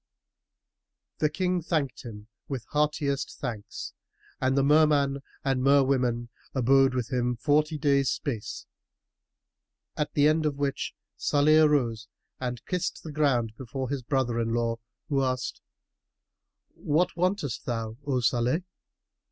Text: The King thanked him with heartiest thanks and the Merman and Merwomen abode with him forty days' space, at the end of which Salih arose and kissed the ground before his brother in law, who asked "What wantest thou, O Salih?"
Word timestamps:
The 1.19 1.29
King 1.29 1.61
thanked 1.61 2.01
him 2.01 2.25
with 2.47 2.65
heartiest 2.71 3.37
thanks 3.39 3.93
and 4.39 4.57
the 4.57 4.63
Merman 4.63 5.19
and 5.45 5.61
Merwomen 5.61 6.29
abode 6.55 6.95
with 6.95 7.11
him 7.13 7.35
forty 7.35 7.77
days' 7.77 8.09
space, 8.09 8.65
at 9.95 10.11
the 10.13 10.27
end 10.27 10.47
of 10.47 10.55
which 10.57 10.95
Salih 11.17 11.59
arose 11.61 12.07
and 12.39 12.65
kissed 12.65 13.03
the 13.03 13.11
ground 13.11 13.53
before 13.59 13.89
his 13.89 14.01
brother 14.01 14.39
in 14.39 14.55
law, 14.55 14.77
who 15.07 15.21
asked 15.23 15.61
"What 16.73 17.15
wantest 17.15 17.65
thou, 17.67 17.95
O 18.03 18.21
Salih?" 18.21 18.63